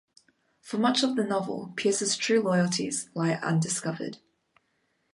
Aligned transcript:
For 0.61 0.79
much 0.79 1.03
of 1.03 1.15
the 1.15 1.23
novel, 1.23 1.73
Pierce's 1.77 2.17
true 2.17 2.41
loyalties 2.41 3.11
lie 3.13 3.33
undiscovered. 3.35 4.17